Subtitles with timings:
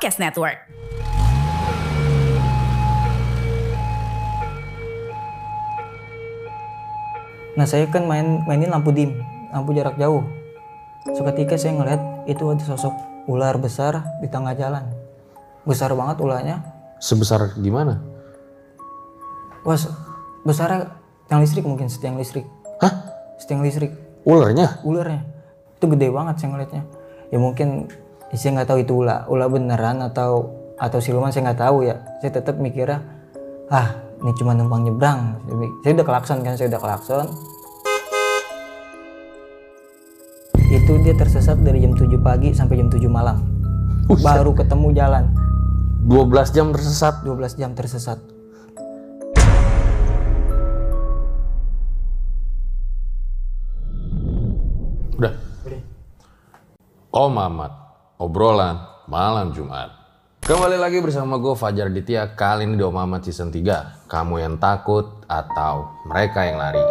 [0.00, 0.56] Podcast Network.
[7.52, 9.20] Nah saya kan main mainin lampu dim,
[9.52, 10.24] lampu jarak jauh.
[11.04, 12.96] Seketika saya ngeliat itu ada sosok
[13.28, 14.88] ular besar di tengah jalan.
[15.68, 16.64] Besar banget ularnya.
[16.96, 18.00] Sebesar gimana?
[19.68, 19.76] Wah,
[20.48, 20.96] besarnya
[21.28, 22.48] tiang listrik mungkin setiang listrik.
[22.80, 23.04] Hah?
[23.36, 23.92] Setiang listrik.
[24.24, 24.80] Ularnya?
[24.80, 25.28] Ularnya.
[25.76, 26.88] Itu gede banget saya ngeliatnya.
[27.28, 27.92] Ya mungkin
[28.30, 31.98] ya saya nggak tahu itu ular, ular beneran atau atau siluman saya nggak tahu ya.
[32.22, 33.02] Saya tetap mikirnya,
[33.68, 35.36] ah ini cuma numpang nyebrang.
[35.82, 37.26] Saya udah kelakson kan, saya udah kelakson.
[40.70, 43.42] Itu dia tersesat dari jam 7 pagi sampai jam 7 malam.
[44.06, 45.24] Baru ketemu jalan.
[46.06, 47.26] 12 jam tersesat.
[47.26, 48.22] 12 jam tersesat.
[55.18, 55.34] Udah.
[57.10, 57.72] Om Ahmad,
[58.20, 59.96] obrolan malam Jumat.
[60.44, 64.12] Kembali lagi bersama gue Fajar Ditya, kali ini di Om Ahmad season 3.
[64.12, 66.84] Kamu yang takut atau mereka yang lari.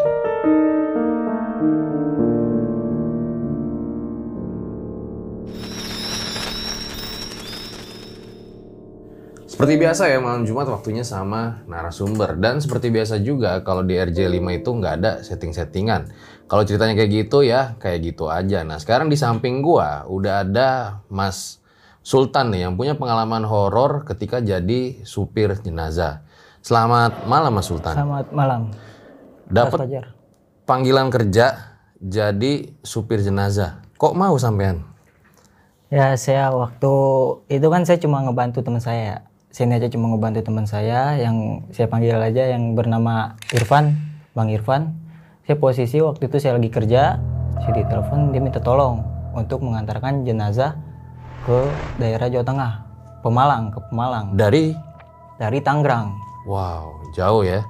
[9.60, 14.40] Seperti biasa ya malam Jumat waktunya sama narasumber dan seperti biasa juga kalau di RJ5
[14.56, 16.08] itu nggak ada setting-settingan.
[16.48, 18.64] Kalau ceritanya kayak gitu ya kayak gitu aja.
[18.64, 21.60] Nah sekarang di samping gua udah ada Mas
[22.00, 26.24] Sultan nih yang punya pengalaman horor ketika jadi supir jenazah.
[26.64, 28.00] Selamat malam Mas Sultan.
[28.00, 28.72] Selamat malam.
[29.44, 30.08] Dapat
[30.64, 33.84] panggilan kerja jadi supir jenazah.
[34.00, 34.88] Kok mau sampean?
[35.92, 36.96] Ya saya waktu
[37.52, 39.28] itu kan saya cuma ngebantu teman saya.
[39.50, 43.98] Sini aja cuma ngebantu teman saya yang saya panggil aja yang bernama Irfan,
[44.38, 44.94] Bang Irfan.
[45.50, 47.18] Saya posisi waktu itu saya lagi kerja,
[47.58, 49.02] saya ditelepon dia minta tolong
[49.34, 50.78] untuk mengantarkan jenazah
[51.50, 51.66] ke
[51.98, 52.72] daerah Jawa Tengah,
[53.26, 54.78] Pemalang, ke Pemalang Dari
[55.42, 56.14] dari Tangerang.
[56.46, 57.66] Wow, jauh ya.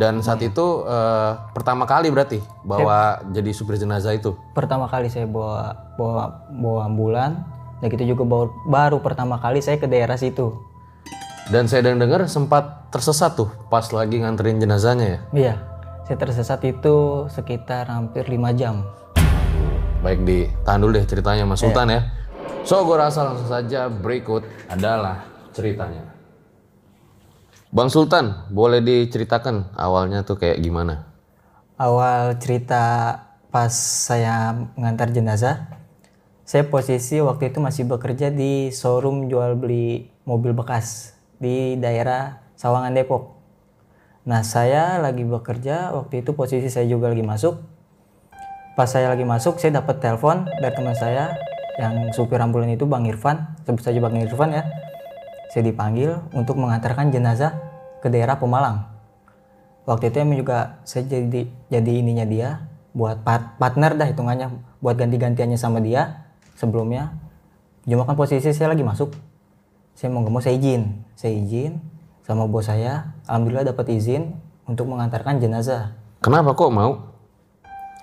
[0.00, 4.32] Dan saat itu eh, pertama kali berarti bawa jadi supir jenazah itu.
[4.56, 7.44] Pertama kali saya bawa bawa bawa ambulan,
[7.84, 10.67] dan itu juga baru, baru pertama kali saya ke daerah situ.
[11.48, 15.20] Dan saya dengar sempat tersesat tuh pas lagi nganterin jenazahnya ya.
[15.32, 15.54] Iya,
[16.04, 18.84] saya tersesat itu sekitar hampir 5 jam.
[20.04, 22.04] Baik ditahan dulu deh ceritanya Mas Sultan ya.
[22.68, 25.24] So, gue rasa langsung saja berikut adalah
[25.56, 26.04] ceritanya.
[27.72, 31.08] Bang Sultan, boleh diceritakan awalnya tuh kayak gimana?
[31.80, 32.84] Awal cerita
[33.48, 33.72] pas
[34.04, 35.64] saya mengantar jenazah,
[36.44, 42.94] saya posisi waktu itu masih bekerja di showroom jual beli mobil bekas di daerah Sawangan
[42.94, 43.38] Depok.
[44.28, 47.58] Nah, saya lagi bekerja, waktu itu posisi saya juga lagi masuk.
[48.76, 51.34] Pas saya lagi masuk, saya dapat telepon dari teman saya
[51.78, 54.66] yang supir ambulan itu Bang Irfan, sebut saja Bang Irfan ya.
[55.48, 57.56] Saya dipanggil untuk mengantarkan jenazah
[58.04, 58.84] ke daerah Pemalang.
[59.88, 64.52] Waktu itu emang juga saya jadi jadi ininya dia buat part- partner dah hitungannya
[64.84, 66.28] buat ganti-gantiannya sama dia
[66.60, 67.16] sebelumnya.
[67.88, 69.16] Cuma kan posisi saya lagi masuk.
[69.98, 71.82] Saya mau nggak mau saya izin, saya izin
[72.22, 73.18] sama bos saya.
[73.26, 74.30] Alhamdulillah dapat izin
[74.70, 75.98] untuk mengantarkan jenazah.
[76.22, 77.18] Kenapa kok mau?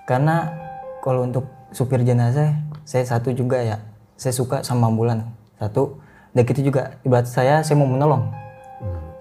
[0.03, 0.51] Karena
[0.99, 2.51] kalau untuk supir jenazah
[2.83, 3.79] saya satu juga ya,
[4.19, 5.23] saya suka sama ambulan
[5.55, 5.95] satu.
[6.35, 8.27] Dan itu juga ibarat saya saya mau menolong.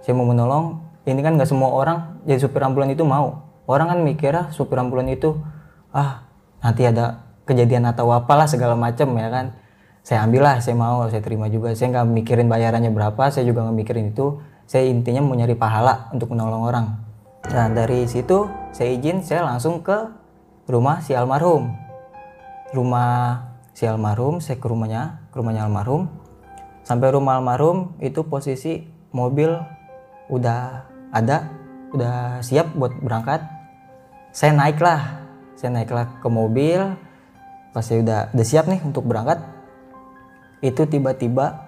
[0.02, 0.82] Saya mau menolong.
[1.06, 3.54] Ini kan nggak semua orang jadi supir ambulan itu mau.
[3.70, 5.38] Orang kan mikirnya supir ambulan itu
[5.94, 6.26] ah
[6.58, 9.62] nanti ada kejadian atau apalah segala macam ya kan.
[10.04, 11.72] Saya ambillah, saya mau, saya terima juga.
[11.72, 14.36] Saya nggak mikirin bayarannya berapa, saya juga nggak mikirin itu.
[14.68, 16.86] Saya intinya mau nyari pahala untuk menolong orang.
[17.48, 19.96] Nah dari situ saya izin, saya langsung ke
[20.68, 21.72] rumah si almarhum.
[22.76, 23.40] Rumah
[23.72, 26.08] si almarhum, saya ke rumahnya, ke rumahnya almarhum.
[26.84, 29.48] sampai rumah almarhum itu posisi mobil
[30.28, 30.84] udah
[31.16, 31.48] ada
[31.96, 33.40] udah siap buat berangkat
[34.36, 35.24] saya naik lah
[35.56, 36.92] saya naiklah ke mobil
[37.72, 39.40] pas saya udah udah siap nih untuk berangkat
[40.64, 41.60] itu tiba-tiba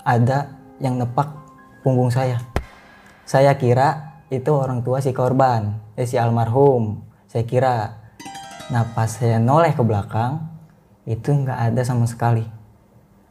[0.00, 1.28] ada yang nepak
[1.84, 2.40] punggung saya.
[3.28, 7.04] Saya kira itu orang tua si korban eh, si almarhum.
[7.28, 8.00] Saya kira.
[8.72, 10.40] Nah pas saya noleh ke belakang
[11.04, 12.48] itu nggak ada sama sekali.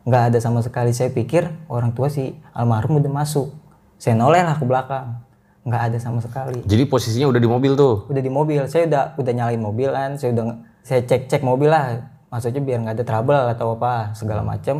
[0.06, 0.94] Nggak ada sama sekali.
[0.94, 3.50] Saya pikir orang tua si almarhum udah masuk.
[3.98, 5.26] Saya noleh lah ke belakang.
[5.66, 6.62] Nggak ada sama sekali.
[6.70, 8.06] Jadi posisinya udah di mobil tuh.
[8.06, 8.62] udah di mobil.
[8.70, 10.14] Saya udah udah nyalain mobil kan.
[10.22, 14.42] Saya udah saya cek cek mobil lah maksudnya biar nggak ada trouble atau apa segala
[14.42, 14.78] macem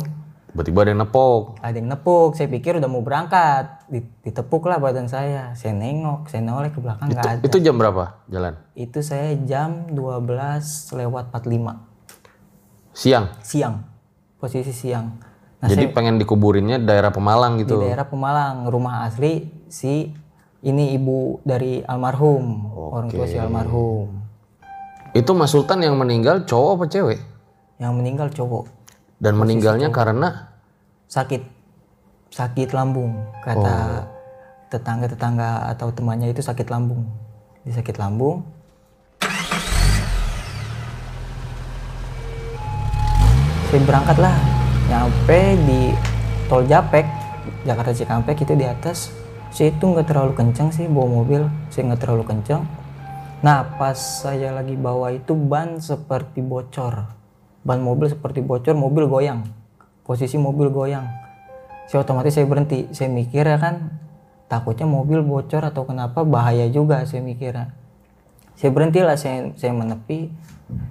[0.48, 1.42] Tiba-tiba ada yang nepok.
[1.60, 6.26] ada yang nepuk saya pikir udah mau berangkat Di- ditepuk lah badan saya saya nengok
[6.26, 8.56] saya noleh ke belakang nggak ada Itu jam berapa jalan?
[8.72, 10.00] itu saya jam 12
[10.94, 11.88] lewat 45
[12.92, 13.26] Siang.
[13.40, 13.86] siang
[14.36, 15.20] posisi siang
[15.58, 17.78] nah Jadi pengen dikuburinnya daerah Pemalang di gitu.
[17.78, 20.10] daerah Pemalang rumah asli si
[20.60, 24.10] ini ibu dari almarhum orang tua si almarhum
[25.10, 27.18] Itu Mas Sultan yang meninggal cowok apa cewek?
[27.78, 28.66] Yang meninggal cowok.
[29.18, 30.50] Dan meninggalnya karena?
[31.10, 31.42] Sakit.
[32.28, 34.04] Sakit lambung kata
[34.68, 37.08] tetangga-tetangga atau temannya itu sakit lambung.
[37.64, 38.44] Di sakit lambung.
[43.68, 44.36] Saya berangkat lah
[44.88, 45.92] nyampe di
[46.48, 47.04] tol Japek
[47.64, 49.08] Jakarta Cikampek itu di atas.
[49.48, 51.48] Saya itu nggak terlalu kencang sih bawa mobil.
[51.72, 52.62] Saya nggak terlalu kencang
[53.38, 57.17] nah pas saya lagi bawa itu ban seperti bocor
[57.66, 59.46] ban mobil seperti bocor mobil goyang.
[60.06, 61.04] Posisi mobil goyang.
[61.88, 62.88] Saya otomatis saya berhenti.
[62.92, 63.98] Saya mikir ya kan
[64.48, 67.52] takutnya mobil bocor atau kenapa bahaya juga saya mikir
[68.58, 70.32] saya berhentilah saya saya menepi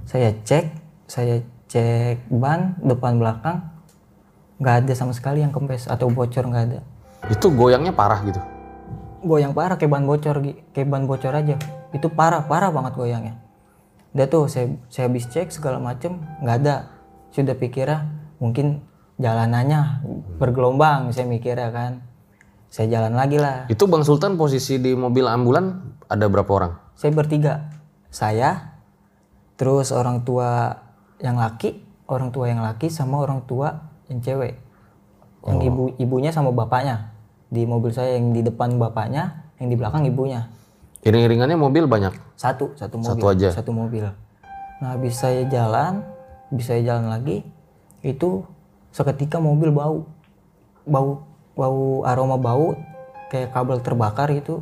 [0.07, 0.65] saya cek
[1.09, 3.65] saya cek ban depan belakang
[4.61, 6.79] nggak ada sama sekali yang kempes atau bocor nggak ada.
[7.27, 8.39] Itu goyangnya parah gitu.
[9.17, 10.39] goyang parah kayak ban bocor
[10.71, 11.57] kayak ban bocor aja.
[11.91, 13.46] Itu parah parah banget goyangnya
[14.17, 16.89] udah tuh saya saya habis cek segala macem nggak ada.
[17.29, 18.09] Sudah pikirnya
[18.41, 18.81] mungkin
[19.21, 20.01] jalanannya
[20.41, 22.01] bergelombang saya mikirnya kan.
[22.73, 23.69] Saya jalan lagi lah.
[23.69, 26.73] Itu Bang Sultan posisi di mobil ambulan ada berapa orang?
[26.97, 27.69] saya bertiga.
[28.09, 28.81] Saya
[29.53, 30.81] terus orang tua
[31.21, 34.57] yang laki orang tua yang laki sama orang tua yang cewek.
[35.45, 37.13] Yang ibu ibunya sama bapaknya.
[37.47, 40.49] Di mobil saya yang di depan bapaknya yang di belakang ibunya.
[41.05, 42.26] Iring-iringannya mobil banyak.
[42.37, 43.49] Satu satu mobil Satu aja.
[43.49, 44.05] satu mobil.
[44.77, 46.05] Nah habis saya jalan
[46.53, 47.41] habis saya jalan lagi
[48.05, 48.45] itu
[48.93, 50.05] seketika mobil bau.
[50.85, 51.25] Bau
[51.57, 52.77] bau aroma bau
[53.33, 54.61] kayak kabel terbakar itu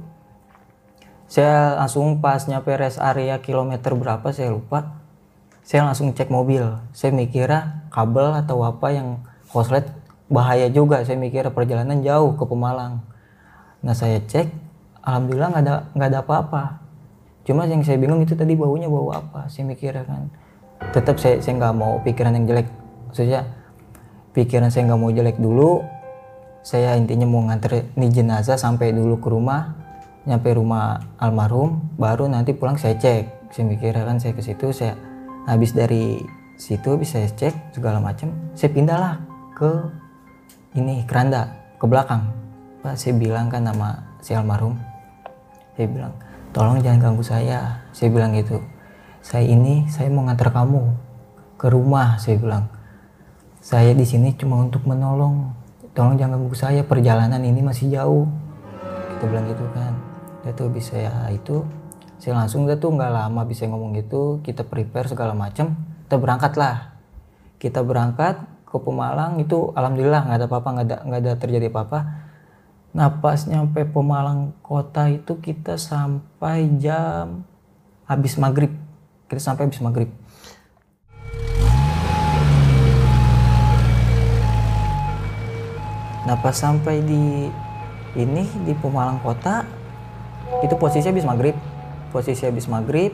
[1.28, 5.04] saya langsung pas nyampe rest area kilometer berapa saya lupa.
[5.66, 6.62] Saya langsung cek mobil.
[6.94, 9.20] Saya mikirnya kabel atau apa yang
[9.50, 9.90] koslet
[10.30, 11.02] bahaya juga.
[11.02, 13.02] Saya mikirnya perjalanan jauh ke Pemalang.
[13.82, 14.54] Nah saya cek
[15.02, 16.64] alhamdulillah nggak ada nggak ada apa-apa
[17.46, 20.28] cuma yang saya bingung itu tadi baunya bau apa saya mikirnya kan.
[20.92, 22.68] Tetap saya saya nggak mau pikiran yang jelek.
[23.10, 23.46] Maksudnya
[24.36, 25.86] pikiran saya nggak mau jelek dulu
[26.66, 29.78] saya intinya mau nganter nih jenazah sampai dulu ke rumah
[30.26, 33.54] nyampe rumah almarhum baru nanti pulang saya cek.
[33.54, 34.98] Saya mikirnya kan saya ke situ saya
[35.46, 36.18] habis dari
[36.58, 39.22] situ habis saya cek segala macam saya pindahlah
[39.54, 39.70] ke
[40.74, 42.26] ini keranda ke belakang.
[42.82, 44.74] Pak saya bilang kan nama si almarhum.
[45.78, 46.14] Saya bilang
[46.56, 47.84] tolong jangan ganggu saya.
[47.92, 48.64] Saya bilang gitu.
[49.20, 50.96] Saya ini saya mau ngantar kamu
[51.60, 52.72] ke rumah saya bilang.
[53.60, 55.52] Saya di sini cuma untuk menolong.
[55.92, 58.24] Tolong jangan ganggu saya perjalanan ini masih jauh.
[59.12, 59.92] Kita bilang gitu kan.
[60.48, 61.68] Dia tuh bisa ya itu.
[62.16, 64.40] Saya langsung dia tuh nggak lama bisa ngomong gitu.
[64.40, 66.94] Kita prepare segala macam kita berangkat lah
[67.58, 72.00] kita berangkat ke Pemalang itu alhamdulillah nggak ada apa-apa nggak ada nggak ada terjadi apa-apa
[72.96, 77.44] nah pas nyampe Pemalang kota itu kita sampai jam
[78.08, 78.72] habis maghrib.
[79.28, 80.08] Kita sampai habis maghrib.
[86.24, 87.52] Nah pas sampai di
[88.16, 89.68] ini di Pemalang kota
[90.64, 91.54] itu posisi habis maghrib,
[92.16, 93.12] posisi habis maghrib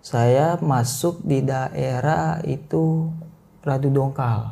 [0.00, 3.12] saya masuk di daerah itu
[3.60, 4.48] Radu Dongkal.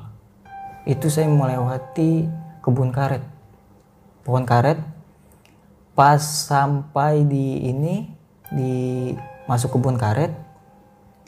[0.85, 2.29] Itu saya melewati
[2.61, 3.25] kebun karet,
[4.29, 4.77] pohon karet.
[5.97, 8.13] Pas sampai di ini
[8.53, 9.11] di
[9.49, 10.31] masuk kebun karet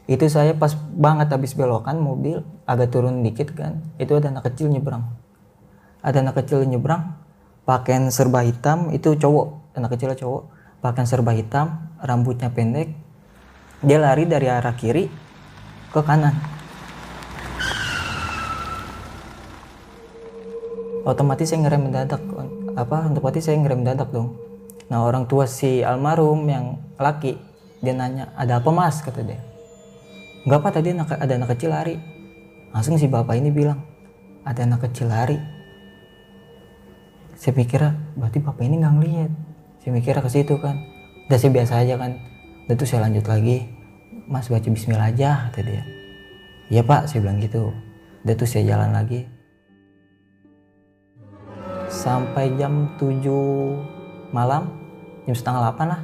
[0.05, 4.69] itu saya pas banget habis belokan mobil agak turun dikit kan itu ada anak kecil
[4.69, 5.09] nyebrang.
[6.05, 7.17] Ada anak kecil nyebrang
[7.65, 10.43] pakaian serba hitam itu cowok anak kecilnya cowok
[10.85, 12.93] pakaian serba hitam rambutnya pendek.
[13.81, 15.09] Dia lari dari arah kiri
[15.89, 16.37] ke kanan.
[21.01, 22.21] Otomatis saya ngerem mendadak
[22.87, 24.37] apa otomatis saya ngerem mendadak dong.
[24.89, 27.39] Nah orang tua si almarhum yang laki
[27.81, 29.01] dia nanya ada apa mas?
[29.01, 29.41] kata dia.
[30.45, 31.97] Nggak apa tadi ada anak kecil lari.
[32.71, 33.81] Langsung si bapak ini bilang
[34.45, 35.39] ada anak kecil lari.
[37.37, 37.81] Saya pikir
[38.17, 39.33] berarti bapak ini nggak ngeliat
[39.81, 40.77] saya mikir ke situ kan.
[41.27, 42.13] Udah saya biasa aja kan.
[42.69, 43.65] Udah tuh saya lanjut lagi.
[44.31, 45.83] Mas baca bismillah aja kata dia.
[46.69, 47.73] Iya pak saya bilang gitu.
[48.23, 49.40] Udah tuh saya jalan lagi
[52.01, 54.73] sampai jam 7 malam
[55.29, 56.01] jam setengah 8 lah.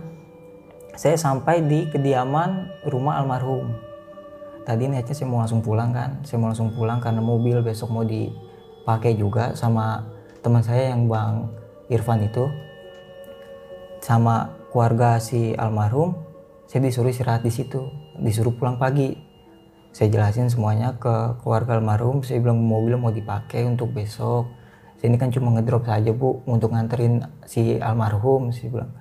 [0.93, 3.73] Saya sampai di kediaman rumah almarhum.
[4.69, 6.21] Tadi niatnya saya mau langsung pulang kan.
[6.21, 10.05] Saya mau langsung pulang karena mobil besok mau dipakai juga sama
[10.45, 11.49] teman saya yang bang
[11.88, 12.45] Irfan itu.
[14.05, 16.12] Sama keluarga si almarhum
[16.69, 17.88] saya disuruh istirahat di situ.
[18.21, 19.17] Disuruh pulang pagi.
[19.97, 22.21] Saya jelasin semuanya ke keluarga almarhum.
[22.21, 24.65] Saya bilang mobil mau dipakai untuk besok
[25.07, 28.93] ini kan cuma ngedrop saja bu untuk nganterin si almarhum saya bilang.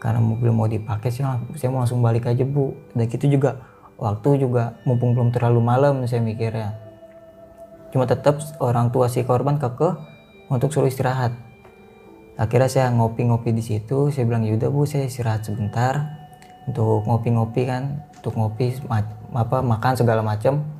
[0.00, 1.24] Karena mobil mau dipakai sih
[1.56, 2.72] saya mau langsung balik aja bu.
[2.92, 3.60] Dan gitu juga
[4.00, 6.76] waktu juga mumpung belum terlalu malam saya mikirnya.
[7.92, 9.98] Cuma tetap orang tua si korban kekeh
[10.48, 11.34] untuk suruh istirahat.
[12.40, 16.20] Akhirnya saya ngopi-ngopi di situ saya bilang yaudah bu saya istirahat sebentar
[16.64, 18.80] untuk ngopi-ngopi kan untuk ngopi
[19.34, 20.79] apa makan segala macam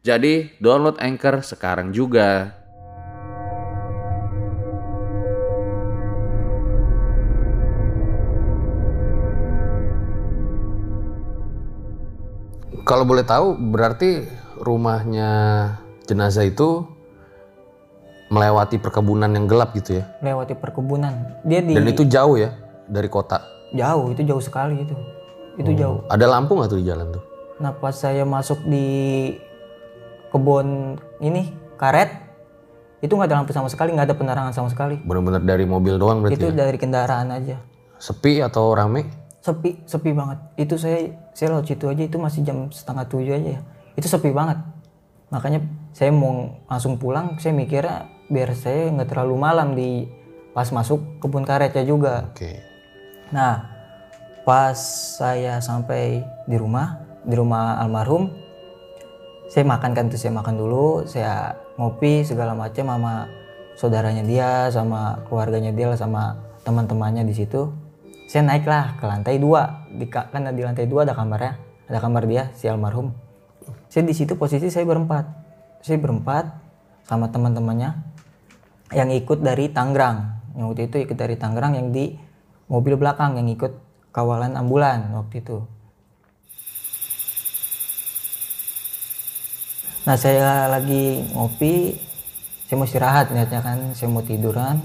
[0.00, 2.56] Jadi download Anchor sekarang juga.
[12.80, 14.24] Kalau boleh tahu berarti
[14.64, 15.28] rumahnya
[16.08, 16.88] jenazah itu
[18.32, 20.08] melewati perkebunan yang gelap gitu ya?
[20.24, 21.44] Melewati perkebunan.
[21.44, 22.56] Dia di Dan itu jauh ya
[22.88, 23.44] dari kota?
[23.76, 24.96] Jauh, itu jauh sekali itu.
[25.60, 25.76] Itu oh.
[25.76, 26.00] jauh.
[26.08, 27.22] Ada lampu nggak tuh di jalan tuh?
[27.60, 29.36] Nah pas saya masuk di
[30.30, 32.30] kebun ini karet
[33.00, 35.00] itu nggak ada lampu sama sekali nggak ada penerangan sama sekali.
[35.00, 36.68] Benar-benar dari mobil doang berarti itu ya?
[36.68, 37.56] dari kendaraan aja.
[37.96, 39.08] Sepi atau rame?
[39.40, 40.38] Sepi sepi banget.
[40.60, 43.60] Itu saya saya lewat situ aja itu masih jam setengah tujuh aja ya.
[43.96, 44.60] Itu sepi banget.
[45.32, 45.64] Makanya
[45.96, 50.04] saya mau langsung pulang saya mikirnya biar saya nggak terlalu malam di
[50.52, 52.28] pas masuk kebun karetnya juga.
[52.28, 52.36] Oke.
[52.36, 52.56] Okay.
[53.30, 53.62] nah
[54.42, 54.74] pas
[55.16, 58.49] saya sampai di rumah di rumah almarhum
[59.50, 63.26] saya makan kan tuh saya makan dulu saya ngopi segala macam sama
[63.74, 67.66] saudaranya dia sama keluarganya dia sama teman-temannya di situ.
[68.30, 69.90] Saya naiklah ke lantai dua.
[69.90, 71.58] Di kan di lantai dua ada kamarnya
[71.90, 73.10] ada kamar dia si almarhum.
[73.90, 75.26] Saya di situ posisi saya berempat.
[75.82, 76.46] Saya berempat
[77.10, 77.90] sama teman-temannya
[78.94, 80.46] yang ikut dari Tangerang.
[80.54, 82.14] Yang waktu itu ikut dari Tangerang yang di
[82.70, 83.74] mobil belakang yang ikut
[84.14, 85.79] kawalan ambulan waktu itu
[90.00, 91.92] Nah saya lagi ngopi,
[92.64, 94.80] saya mau istirahat niatnya kan, saya mau tiduran.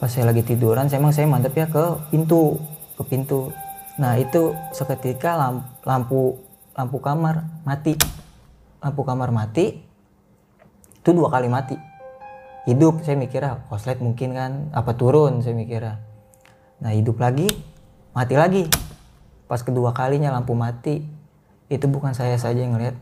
[0.00, 2.56] Pas saya lagi tiduran, saya emang saya mantep ya ke pintu,
[2.96, 3.52] ke pintu.
[4.00, 5.36] Nah itu seketika
[5.84, 6.40] lampu
[6.72, 8.00] lampu, kamar mati,
[8.80, 9.76] lampu kamar mati,
[11.04, 11.76] itu dua kali mati.
[12.64, 16.00] Hidup saya mikirnya koslet mungkin kan, apa turun saya mikirnya.
[16.80, 17.50] Nah hidup lagi,
[18.16, 18.64] mati lagi.
[19.44, 21.04] Pas kedua kalinya lampu mati,
[21.68, 22.96] itu bukan saya saja yang ngeliat,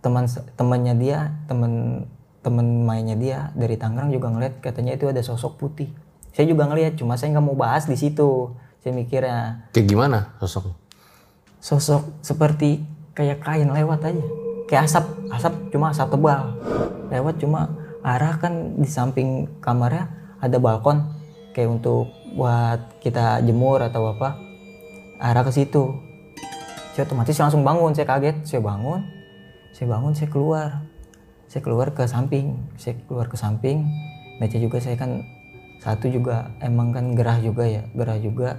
[0.00, 0.24] teman
[0.56, 2.04] temannya dia teman
[2.40, 5.92] teman mainnya dia dari Tangerang juga ngeliat katanya itu ada sosok putih.
[6.32, 8.56] Saya juga ngeliat cuma saya nggak mau bahas di situ.
[8.80, 10.72] Saya mikirnya kayak gimana sosok?
[11.60, 12.80] sosok seperti
[13.12, 14.24] kayak kain lewat aja.
[14.64, 16.56] Kayak asap asap cuma asap tebal.
[17.12, 17.60] Lewat cuma
[18.00, 20.08] arah kan di samping kamarnya
[20.40, 21.04] ada balkon.
[21.52, 24.40] Kayak untuk buat kita jemur atau apa
[25.20, 25.92] arah ke situ.
[26.96, 28.48] Saya otomatis langsung bangun saya kaget.
[28.48, 29.19] Saya bangun
[29.74, 30.82] saya bangun saya keluar.
[31.50, 32.58] Saya keluar ke samping.
[32.78, 33.86] Saya keluar ke samping.
[34.38, 35.22] Baca juga saya kan
[35.82, 36.54] satu juga.
[36.62, 38.58] Emang kan gerah juga ya gerah juga.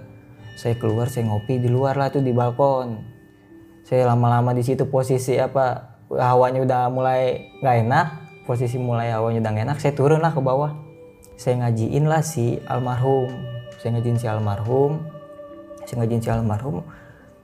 [0.59, 2.99] Saya keluar saya ngopi di luar lah tuh di balkon.
[3.87, 8.07] Saya lama-lama di situ posisi apa hawanya udah mulai nggak enak.
[8.43, 10.75] Posisi mulai hawanya udah nggak enak saya turun lah ke bawah.
[11.39, 13.31] Saya ngajiin lah si almarhum.
[13.79, 15.01] Saya ngajiin si almarhum.
[15.87, 16.83] Saya ngajiin si almarhum.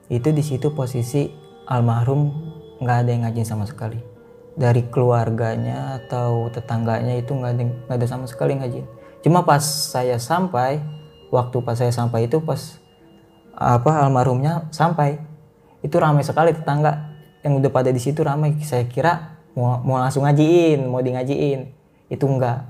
[0.08, 1.28] Itu di situ posisi
[1.68, 2.47] almarhum
[2.78, 4.00] nggak ada yang ngajiin sama sekali.
[4.58, 10.16] Dari keluarganya atau tetangganya itu nggak ada nggak ada sama sekali ngajiin cuma pas saya
[10.18, 10.78] sampai
[11.28, 12.78] waktu pas saya sampai itu pas
[13.58, 15.18] apa almarhumnya sampai
[15.82, 17.06] itu ramai sekali tetangga.
[17.38, 18.58] Yang udah pada di situ ramai.
[18.66, 21.60] Saya kira mau, mau langsung ngajiin mau di ngajiin
[22.10, 22.66] itu enggak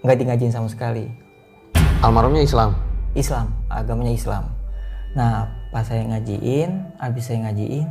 [0.00, 1.08] enggak di ngajiin sama sekali.
[2.00, 2.76] Almarhumnya Islam.
[3.16, 4.44] Islam agamanya Islam.
[5.16, 7.88] Nah pas saya ngajiin habis saya ngajiin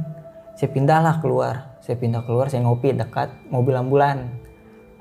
[0.56, 1.76] saya pindahlah keluar.
[1.84, 4.32] Saya pindah keluar saya ngopi dekat mobil ambulan.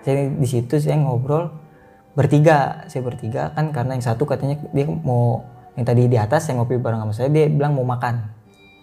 [0.05, 1.49] Saya di situ saya ngobrol
[2.13, 2.85] bertiga.
[2.91, 5.47] Saya bertiga kan karena yang satu katanya dia mau
[5.79, 8.35] yang tadi di atas saya ngopi bareng sama saya dia bilang mau makan.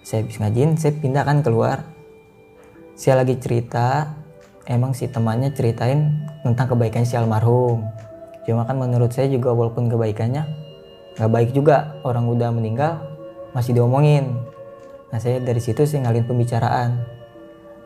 [0.02, 1.86] Saya habis ngajiin saya pindah kan keluar.
[2.98, 4.18] Saya lagi cerita
[4.66, 7.86] emang si temannya ceritain tentang kebaikan si almarhum.
[8.48, 10.42] Cuma kan menurut saya juga walaupun kebaikannya
[11.20, 13.04] nggak baik juga orang udah meninggal
[13.52, 14.32] masih diomongin
[15.12, 17.04] nah saya dari situ saya ngalin pembicaraan.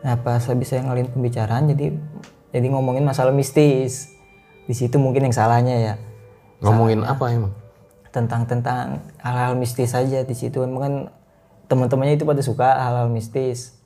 [0.06, 1.92] Nah pas habis saya ngalin pembicaraan jadi
[2.54, 4.14] jadi ngomongin masalah mistis.
[4.66, 5.94] Di situ mungkin yang salahnya ya.
[6.62, 7.54] Ngomongin apa emang?
[8.16, 10.64] tentang tentang hal-hal mistis saja di situ.
[10.64, 10.94] Emang kan
[11.68, 13.76] teman-temannya itu pada suka hal-hal mistis.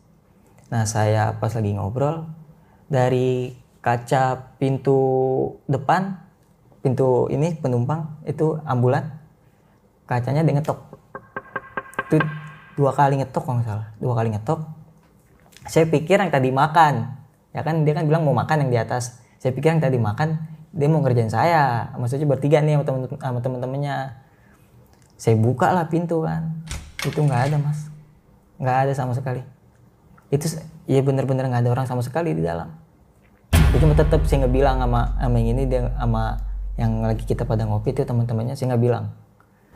[0.70, 2.30] Nah saya pas lagi ngobrol
[2.86, 5.02] dari kaca pintu
[5.66, 6.14] depan
[6.78, 9.18] pintu ini penumpang itu ambulan
[10.06, 10.78] kacanya dia ngetok.
[12.06, 12.22] Itu
[12.80, 13.86] dua kali ngetok kalau nggak salah.
[14.00, 14.60] Dua kali ngetok.
[15.68, 17.20] Saya pikir yang tadi makan.
[17.52, 19.20] Ya kan dia kan bilang mau makan yang di atas.
[19.36, 20.40] Saya pikir yang tadi makan
[20.72, 21.92] dia mau ngerjain saya.
[22.00, 23.96] Maksudnya bertiga nih sama temen sama temen-temennya.
[25.20, 26.64] Saya buka lah pintu kan.
[27.04, 27.92] Itu nggak ada mas.
[28.56, 29.44] Nggak ada sama sekali.
[30.32, 30.48] Itu
[30.88, 32.72] ya bener-bener nggak ada orang sama sekali di dalam.
[33.52, 36.40] Itu cuma tetap saya nggak bilang sama sama yang ini dia sama
[36.80, 39.12] yang lagi kita pada ngopi itu teman-temannya saya nggak bilang.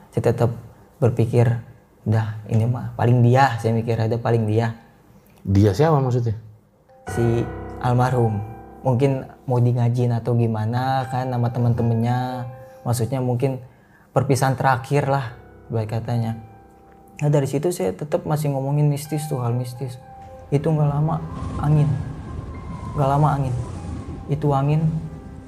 [0.09, 0.57] Saya tetap
[1.03, 1.74] berpikir
[2.05, 4.77] udah ini mah paling dia saya mikir ada paling dia.
[5.45, 6.37] Dia siapa maksudnya?
[7.13, 7.45] si
[7.85, 8.41] almarhum.
[8.85, 12.49] Mungkin mau di ngajin atau gimana kan sama teman-temannya.
[12.85, 13.61] Maksudnya mungkin
[14.13, 15.37] perpisahan terakhir lah
[15.73, 16.37] baik katanya.
[17.25, 19.97] Nah dari situ saya tetap masih ngomongin mistis tuh hal mistis.
[20.53, 21.17] Itu nggak lama
[21.65, 21.89] angin.
[22.93, 23.55] Nggak lama angin.
[24.29, 24.85] Itu angin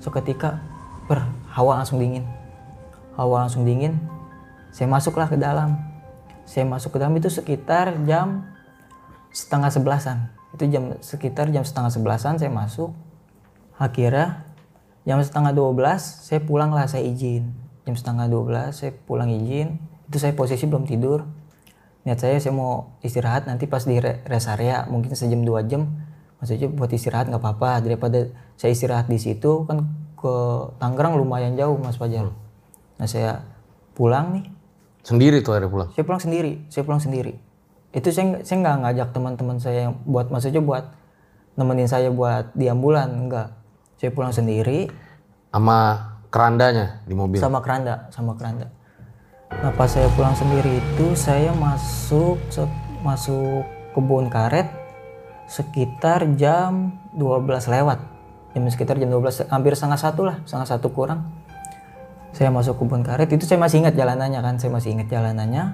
[0.01, 0.57] seketika
[1.05, 2.25] ber hawa langsung dingin.
[3.21, 4.01] Hawa langsung dingin
[4.73, 5.77] saya masuklah ke dalam
[6.47, 8.47] saya masuk ke dalam itu sekitar jam
[9.35, 10.31] setengah sebelasan.
[10.55, 12.95] Itu jam sekitar jam setengah sebelasan saya masuk.
[13.77, 14.47] Akhirnya
[15.05, 17.53] jam setengah dua belas saya pulang lah saya izin.
[17.85, 19.77] Jam setengah dua belas saya pulang izin.
[20.09, 21.27] Itu saya posisi belum tidur.
[22.07, 24.87] Niat saya saya mau istirahat nanti pas di re- rest area.
[24.87, 25.91] Mungkin sejam dua jam.
[26.41, 27.85] Maksudnya buat istirahat nggak apa-apa.
[27.85, 29.85] Daripada saya istirahat di situ kan
[30.17, 30.35] ke
[30.81, 32.33] Tangerang lumayan jauh mas Fajar.
[32.97, 33.45] Nah saya
[33.93, 34.56] pulang nih
[35.07, 35.89] Sendiri tuh akhirnya pulang.
[35.95, 37.39] saya pulang sendiri saya pulang sendiri.
[37.95, 40.85] Itu saya saya nggak ngajak teman-teman saya yang buat maksudnya buat
[41.55, 43.55] nemenin saya buat di ambulan enggak
[44.03, 44.91] saya pulang sendiri.
[45.55, 47.39] Sama kerandanya di mobil.
[47.39, 48.67] sama keranda sama keranda.
[49.47, 52.43] Nah pas saya pulang sendiri itu saya masuk
[53.07, 53.63] masuk
[53.95, 54.67] kebun karet
[55.47, 58.03] sekitar jam 12 lewat.
[58.59, 61.46] Jam sekitar jam 12 hampir setengah satu lah setengah satu kurang
[62.37, 65.73] saya masuk kebun karet itu saya masih ingat jalanannya kan saya masih ingat jalanannya.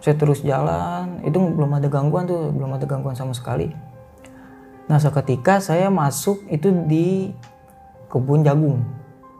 [0.00, 3.68] Saya terus jalan itu belum ada gangguan tuh belum ada gangguan sama sekali.
[4.88, 7.36] Nah seketika saya masuk itu di
[8.08, 8.80] kebun jagung.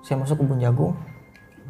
[0.04, 0.92] Saya masuk kebun jagung.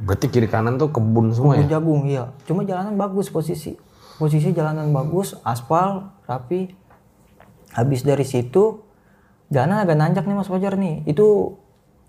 [0.03, 1.63] Berarti kiri kanan tuh kebun semua ya?
[1.63, 2.25] kebun jagung iya.
[2.43, 3.79] Cuma jalanan bagus posisi
[4.19, 6.75] posisi jalanan bagus aspal rapi.
[7.71, 8.83] Habis dari situ
[9.47, 11.07] jalanan agak nanjak nih mas Fajar nih.
[11.07, 11.55] Itu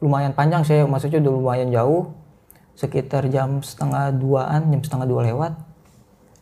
[0.02, 2.21] lumayan panjang saya maksudnya udah lumayan jauh
[2.76, 5.54] sekitar jam setengah duaan jam setengah dua lewat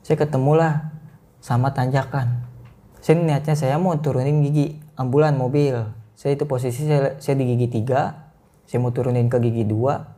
[0.09, 0.89] saya ketemulah
[1.37, 2.49] sama tanjakan.
[2.97, 5.85] Saya niatnya saya mau turunin gigi ambulan mobil.
[6.17, 8.27] Saya itu posisi saya, saya di gigi tiga
[8.65, 10.09] saya mau turunin ke gigi dua.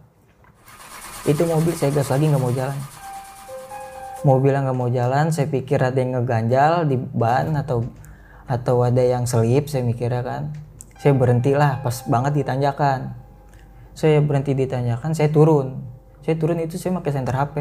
[1.27, 2.79] Itu mobil saya gas lagi nggak mau jalan.
[4.23, 7.83] Mobilnya nggak mau jalan saya pikir ada yang ngeganjal di ban atau
[8.47, 10.55] atau ada yang selip saya mikirnya kan.
[11.03, 13.11] Saya berhentilah pas banget di tanjakan.
[13.91, 15.90] Saya berhenti di tanjakan saya turun
[16.21, 17.55] saya turun itu saya pakai senter HP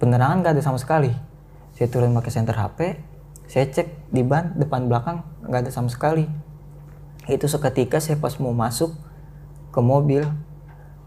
[0.00, 1.12] penerangan nggak ada sama sekali.
[1.76, 2.78] Saya turun pakai senter HP
[3.48, 6.28] saya cek di ban depan belakang nggak ada sama sekali.
[7.28, 8.92] Itu seketika saya pas mau masuk
[9.72, 10.24] ke mobil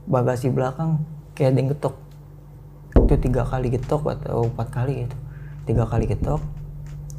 [0.06, 1.02] bagasi belakang
[1.34, 1.96] kayak ada yang getok.
[2.98, 5.18] Itu tiga kali getok atau empat kali gitu.
[5.66, 6.42] Tiga kali getok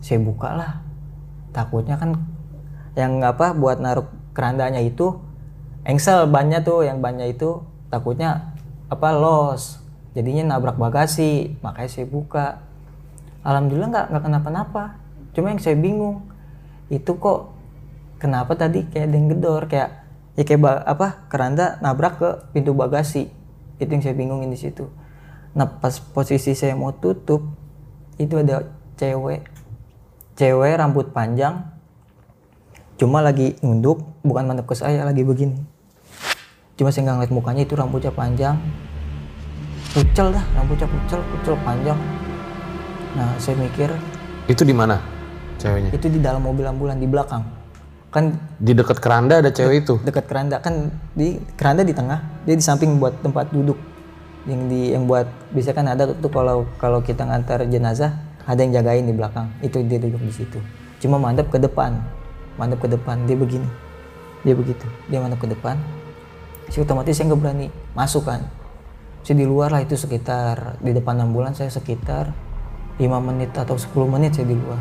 [0.02, 0.72] saya buka lah.
[1.54, 2.18] Takutnya kan
[2.98, 5.18] yang apa buat naruh kerandanya itu
[5.86, 8.51] engsel bannya tuh yang bannya itu takutnya
[8.92, 9.80] apa los?
[10.12, 12.60] Jadinya nabrak bagasi makanya saya buka.
[13.40, 14.84] Alhamdulillah nggak nggak kenapa-napa.
[15.32, 16.28] Cuma yang saya bingung
[16.92, 17.56] itu kok
[18.20, 20.04] kenapa tadi kayak ada yang gedor kayak
[20.36, 23.32] ya kayak apa keranda nabrak ke pintu bagasi.
[23.80, 24.92] Itu yang saya bingungin di situ.
[25.56, 27.40] Nah pas posisi saya mau tutup
[28.20, 28.68] itu ada
[29.00, 29.48] cewek.
[30.36, 31.72] Cewek rambut panjang
[33.00, 35.71] cuma lagi nunduk bukan mandap ke saya lagi begini
[36.74, 38.56] cuma saya nggak ngeliat mukanya itu rambutnya panjang.
[39.92, 41.98] Pucel dah rambutnya pucel pucel panjang.
[43.12, 43.92] Nah saya mikir
[44.48, 44.96] Itu di mana
[45.60, 45.92] ceweknya?
[45.92, 47.44] itu di dalam mobil ambulan di belakang.
[48.08, 49.94] Kan Di dekat keranda ada cewek itu.
[50.00, 53.76] dekat keranda kan di keranda di tengah dia di samping buat tempat duduk.
[54.48, 58.72] Yang di yang buat bisa kan ada tuh kalau kalau kita ngantar jenazah ada yang
[58.74, 59.52] jagain di belakang.
[59.60, 60.58] Itu dia duduk di situ.
[60.98, 62.00] Cuma mandap ke depan
[62.56, 63.68] mandap ke depan dia begini.
[64.42, 65.76] Dia begitu dia mandap ke depan
[66.72, 68.48] saya otomatis saya nggak berani masuk kan.
[69.20, 72.32] Saya di luar lah itu sekitar di depan ambulan saya sekitar
[72.96, 74.80] 5 menit atau 10 menit saya di luar.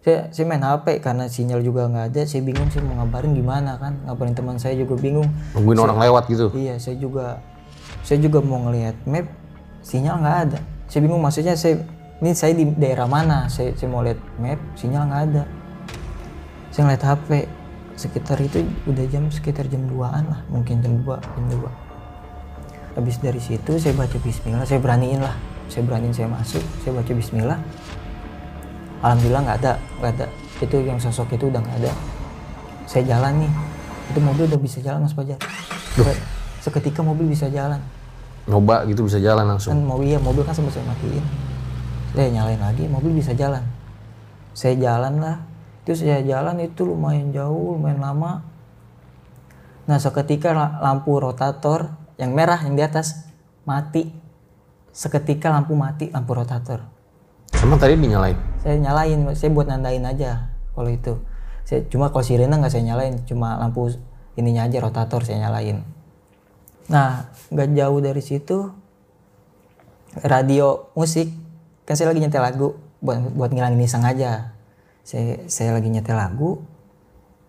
[0.00, 2.22] Saya, saya main HP karena sinyal juga nggak ada.
[2.24, 4.00] Saya bingung saya mau ngabarin gimana kan.
[4.08, 5.28] Ngabarin teman saya juga bingung.
[5.52, 6.48] Nungguin orang lewat gitu.
[6.56, 7.44] iya saya juga
[8.00, 9.28] saya juga mau ngelihat map
[9.84, 10.58] sinyal nggak ada.
[10.88, 11.84] Saya bingung maksudnya saya
[12.22, 13.50] ini saya di daerah mana?
[13.50, 15.42] Saya, saya mau lihat map sinyal nggak ada.
[16.70, 17.28] Saya ngeliat HP
[17.98, 20.40] sekitar itu udah jam sekitar jam 2an lah.
[20.46, 21.66] Mungkin jam 2 jam 2
[22.92, 24.62] habis dari situ saya baca bismillah.
[24.62, 25.34] Saya beraniin lah.
[25.66, 26.62] Saya beraniin saya masuk.
[26.86, 27.58] Saya baca bismillah.
[29.02, 30.26] Alhamdulillah nggak ada nggak ada.
[30.62, 31.92] Itu yang sosok itu udah nggak ada.
[32.86, 33.52] Saya jalan nih.
[34.14, 35.42] Itu mobil udah bisa jalan mas Fajar.
[35.98, 36.22] Se-
[36.62, 37.82] seketika mobil bisa jalan.
[38.46, 39.74] Nyoba gitu bisa jalan kan langsung.
[39.82, 41.51] mobil ya mobil kan sempat saya matiin
[42.12, 43.64] saya nyalain lagi mobil bisa jalan.
[44.52, 45.36] Saya jalan lah.
[45.82, 48.44] Itu saya jalan itu lumayan jauh lumayan lama.
[49.88, 53.26] Nah seketika la- lampu rotator yang merah yang di atas
[53.64, 54.12] mati.
[54.92, 56.84] Seketika lampu mati lampu rotator.
[57.64, 58.36] Emang tadi dinyalain?
[58.62, 61.18] saya nyalain saya buat nandain aja kalau itu.
[61.66, 63.90] Saya cuma kalau sirena nggak saya nyalain cuma lampu
[64.38, 65.82] ininya aja rotator saya nyalain.
[66.92, 68.70] Nah nggak jauh dari situ
[70.22, 71.41] radio musik
[71.92, 72.72] kan saya lagi nyetel lagu
[73.04, 74.56] buat buat ngilangin iseng aja.
[75.04, 76.64] Saya saya lagi nyetel lagu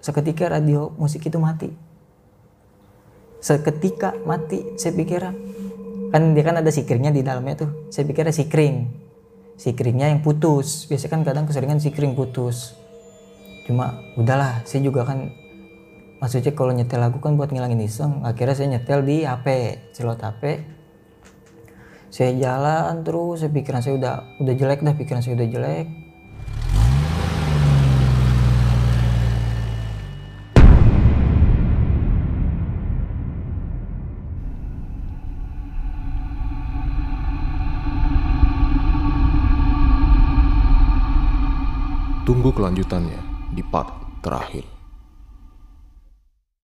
[0.03, 1.71] seketika radio musik itu mati.
[3.39, 5.23] Seketika mati saya pikir
[6.11, 7.87] kan dia kan ada sikringnya di dalamnya tuh.
[7.87, 8.91] Saya pikir ada sikring.
[9.55, 10.91] Sikringnya yang putus.
[10.91, 12.75] Biasanya kan kadang keseringan sikring putus.
[13.63, 15.31] Cuma udahlah saya juga kan
[16.19, 18.27] maksudnya kalau nyetel lagu kan buat ngilangin iseng.
[18.27, 19.47] Akhirnya saya nyetel di HP
[19.95, 20.67] celot HP
[22.13, 25.87] saya jalan terus saya pikiran saya udah udah jelek dah pikiran saya udah jelek
[42.23, 43.19] Tunggu kelanjutannya
[43.51, 43.91] di part
[44.23, 44.72] terakhir.